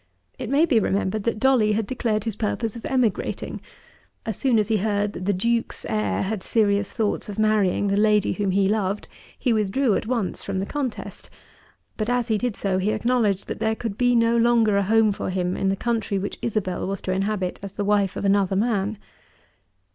It 0.39 0.49
may 0.49 0.65
be 0.65 0.79
remembered 0.79 1.25
that 1.25 1.37
Dolly 1.37 1.73
had 1.73 1.85
declared 1.85 2.23
his 2.23 2.35
purpose 2.35 2.75
of 2.75 2.85
emigrating. 2.85 3.61
As 4.25 4.35
soon 4.35 4.57
as 4.57 4.67
he 4.69 4.77
heard 4.77 5.13
that 5.13 5.25
the 5.25 5.31
Duke's 5.31 5.85
heir 5.87 6.23
had 6.23 6.41
serious 6.41 6.89
thoughts 6.89 7.29
of 7.29 7.37
marrying 7.37 7.87
the 7.87 7.97
lady 7.97 8.31
whom 8.33 8.49
he 8.49 8.67
loved 8.67 9.07
he 9.37 9.53
withdrew 9.53 9.93
at 9.93 10.07
once 10.07 10.41
from 10.41 10.57
the 10.57 10.65
contest, 10.65 11.29
but, 11.97 12.09
as 12.09 12.29
he 12.29 12.39
did 12.39 12.55
so, 12.55 12.79
he 12.79 12.93
acknowledged 12.93 13.47
that 13.47 13.59
there 13.59 13.75
could 13.75 13.95
be 13.95 14.15
no 14.15 14.35
longer 14.35 14.75
a 14.75 14.81
home 14.81 15.11
for 15.11 15.29
him 15.29 15.55
in 15.55 15.69
the 15.69 15.75
country 15.75 16.17
which 16.17 16.39
Isabel 16.41 16.87
was 16.87 16.99
to 17.01 17.11
inhabit 17.11 17.59
as 17.61 17.73
the 17.73 17.85
wife 17.85 18.15
of 18.15 18.25
another 18.25 18.55
man. 18.55 18.97